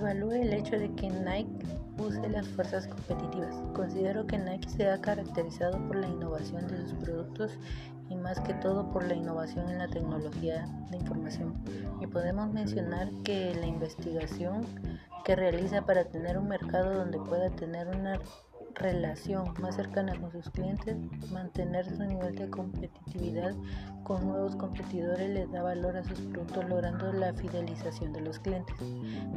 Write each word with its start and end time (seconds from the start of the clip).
Evalúe 0.00 0.32
el 0.32 0.54
hecho 0.54 0.78
de 0.78 0.90
que 0.94 1.10
Nike 1.10 1.66
use 1.98 2.26
las 2.30 2.48
fuerzas 2.48 2.88
competitivas. 2.88 3.54
Considero 3.74 4.26
que 4.26 4.38
Nike 4.38 4.66
se 4.70 4.88
ha 4.88 4.98
caracterizado 4.98 5.76
por 5.86 5.96
la 5.96 6.08
innovación 6.08 6.66
de 6.68 6.78
sus 6.78 6.94
productos 6.94 7.52
y 8.08 8.14
más 8.14 8.40
que 8.40 8.54
todo 8.54 8.90
por 8.90 9.06
la 9.06 9.14
innovación 9.14 9.68
en 9.68 9.76
la 9.76 9.88
tecnología 9.88 10.66
de 10.90 10.96
información. 10.96 11.62
Y 12.00 12.06
podemos 12.06 12.50
mencionar 12.50 13.10
que 13.24 13.54
la 13.54 13.66
investigación 13.66 14.64
que 15.26 15.36
realiza 15.36 15.82
para 15.82 16.04
tener 16.06 16.38
un 16.38 16.48
mercado 16.48 16.94
donde 16.94 17.18
pueda 17.18 17.50
tener 17.50 17.86
una 17.88 18.18
relación 18.74 19.54
más 19.60 19.76
cercana 19.76 20.14
con 20.20 20.30
sus 20.30 20.50
clientes, 20.50 20.96
mantener 21.30 21.84
su 21.86 22.02
nivel 22.04 22.34
de 22.34 22.48
competitividad 22.48 23.54
con 24.04 24.26
nuevos 24.26 24.56
competidores 24.56 25.28
les 25.30 25.50
da 25.50 25.62
valor 25.62 25.96
a 25.96 26.04
sus 26.04 26.20
productos 26.20 26.68
logrando 26.68 27.12
la 27.12 27.32
fidelización 27.34 28.12
de 28.12 28.20
los 28.20 28.38
clientes. 28.38 28.74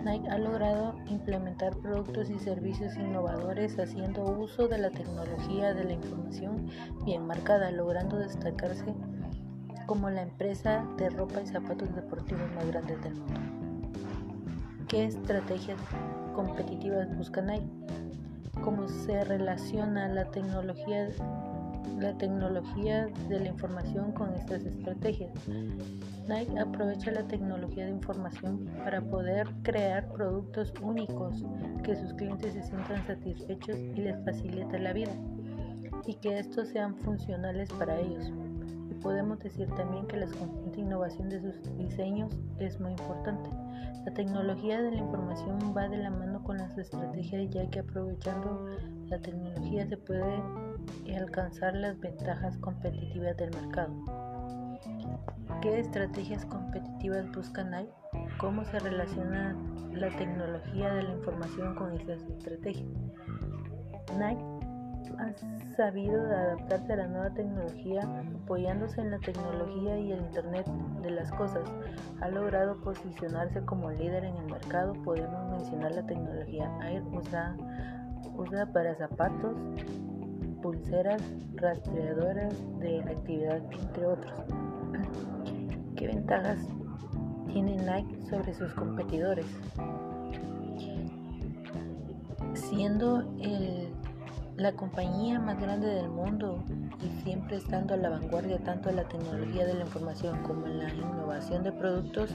Nike 0.03 0.27
ha 0.29 0.37
logrado 0.37 0.95
implementar 1.07 1.75
productos 1.77 2.29
y 2.29 2.39
servicios 2.39 2.95
innovadores 2.95 3.77
haciendo 3.77 4.23
uso 4.23 4.67
de 4.67 4.77
la 4.77 4.89
tecnología 4.89 5.73
de 5.73 5.83
la 5.83 5.93
información 5.93 6.69
bien 7.05 7.27
marcada, 7.27 7.71
logrando 7.71 8.17
destacarse 8.17 8.93
como 9.85 10.09
la 10.09 10.21
empresa 10.21 10.85
de 10.97 11.09
ropa 11.09 11.41
y 11.41 11.47
zapatos 11.47 11.93
deportivos 11.93 12.49
más 12.55 12.67
grande 12.67 12.97
del 12.97 13.15
mundo. 13.15 13.39
¿Qué 14.87 15.05
estrategias 15.05 15.79
competitivas 16.35 17.15
busca 17.17 17.41
Nike? 17.41 17.67
Cómo 18.63 18.87
se 18.87 19.23
relaciona 19.25 20.07
la 20.07 20.25
tecnología, 20.31 21.09
la 21.99 22.17
tecnología 22.17 23.07
de 23.27 23.39
la 23.41 23.47
información 23.49 24.11
con 24.13 24.33
estas 24.33 24.63
estrategias. 24.63 25.31
Nike 26.27 26.57
aprovecha 26.57 27.11
la 27.11 27.23
tecnología 27.27 27.85
de 27.85 27.91
información 27.91 28.69
para 28.83 29.01
poder 29.01 29.47
crear 29.63 30.07
productos 30.13 30.73
únicos 30.81 31.43
que 31.83 31.95
sus 31.95 32.13
clientes 32.13 32.53
se 32.53 32.63
sientan 32.63 33.05
satisfechos 33.05 33.77
y 33.77 34.01
les 34.01 34.23
facilita 34.23 34.77
la 34.79 34.93
vida 34.93 35.11
y 36.05 36.15
que 36.15 36.39
estos 36.39 36.69
sean 36.69 36.95
funcionales 36.95 37.69
para 37.73 37.99
ellos. 37.99 38.31
Podemos 39.03 39.37
decir 39.39 39.67
también 39.75 40.07
que 40.07 40.15
la 40.15 40.25
constante 40.27 40.79
innovación 40.79 41.29
de 41.29 41.41
sus 41.41 41.77
diseños 41.77 42.33
es 42.57 42.79
muy 42.79 42.91
importante. 42.91 43.49
La 44.05 44.13
tecnología 44.13 44.81
de 44.81 44.91
la 44.91 44.97
información 44.97 45.59
va 45.75 45.89
de 45.89 45.97
la 45.97 46.09
mano 46.09 46.41
con 46.43 46.57
las 46.57 46.77
estrategias 46.77 47.49
ya 47.51 47.69
que 47.69 47.79
aprovechando 47.79 48.65
la 49.07 49.19
tecnología 49.19 49.85
se 49.87 49.97
puede 49.97 50.41
alcanzar 51.17 51.75
las 51.75 51.99
ventajas 51.99 52.57
competitivas 52.57 53.35
del 53.37 53.51
mercado. 53.51 53.93
¿Qué 55.61 55.79
estrategias 55.79 56.45
competitivas 56.45 57.29
buscan 57.31 57.71
Nike? 57.71 57.93
¿Cómo 58.39 58.63
se 58.65 58.79
relaciona 58.79 59.55
la 59.93 60.09
tecnología 60.17 60.93
de 60.93 61.03
la 61.03 61.13
información 61.13 61.75
con 61.75 61.93
estas 61.93 62.21
estrategias? 62.23 62.89
Nike 64.17 64.62
ha 65.17 65.75
sabido 65.75 66.21
adaptarse 66.21 66.93
a 66.93 66.97
la 66.97 67.07
nueva 67.07 67.29
tecnología 67.31 68.01
apoyándose 68.43 69.01
en 69.01 69.11
la 69.11 69.19
tecnología 69.19 69.97
y 69.99 70.11
el 70.11 70.19
Internet 70.19 70.67
de 71.01 71.11
las 71.11 71.31
cosas. 71.31 71.63
Ha 72.21 72.29
logrado 72.29 72.79
posicionarse 72.81 73.61
como 73.65 73.91
líder 73.91 74.25
en 74.25 74.35
el 74.35 74.45
mercado. 74.45 74.93
Podemos 75.03 75.51
mencionar 75.51 75.91
la 75.93 76.05
tecnología 76.05 76.71
Air 76.83 77.03
usa, 77.11 77.55
usa 78.35 78.65
para 78.67 78.95
zapatos, 78.95 79.55
pulseras, 80.61 81.21
rastreadoras 81.55 82.53
de 82.79 82.99
actividad, 83.01 83.61
entre 83.71 84.05
otros. 84.05 84.33
¿Qué 85.95 86.07
ventajas 86.07 86.59
tiene 87.51 87.75
Nike 87.77 88.25
sobre 88.29 88.53
sus 88.53 88.73
competidores? 88.73 89.45
Siendo 92.53 93.21
el 93.39 93.82
la 94.63 94.71
compañía 94.71 95.41
más 95.41 95.59
grande 95.59 95.87
del 95.87 96.09
mundo 96.09 96.63
y 97.01 97.23
siempre 97.23 97.57
estando 97.57 97.95
a 97.95 97.97
la 97.97 98.09
vanguardia 98.09 98.57
tanto 98.59 98.89
en 98.89 98.95
la 98.95 99.03
tecnología 99.03 99.65
de 99.65 99.73
la 99.73 99.81
información 99.81 100.41
como 100.43 100.65
en 100.67 100.79
la 100.79 100.89
innovación 100.89 101.63
de 101.63 101.73
productos, 101.73 102.29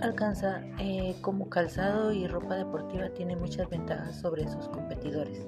alcanza 0.00 0.62
eh, 0.78 1.14
como 1.20 1.50
calzado 1.50 2.12
y 2.12 2.26
ropa 2.26 2.54
deportiva 2.54 3.10
tiene 3.10 3.36
muchas 3.36 3.68
ventajas 3.68 4.18
sobre 4.20 4.48
sus 4.48 4.68
competidores. 4.68 5.46